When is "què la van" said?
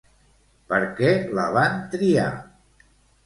0.99-1.77